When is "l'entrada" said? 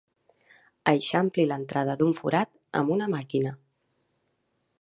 1.51-1.97